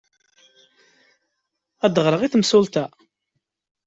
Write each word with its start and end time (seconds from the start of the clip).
Ad 1.85 1.95
ɣreɣ 2.05 2.21
i 2.23 2.29
temsulta? 2.33 2.85